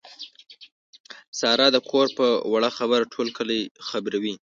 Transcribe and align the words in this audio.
ساره 1.39 1.67
د 1.71 1.77
کور 1.89 2.07
په 2.17 2.25
وړه 2.53 2.69
خبره 2.77 3.05
ټول 3.13 3.27
کلی 3.37 3.61
خبروي. 3.87 4.33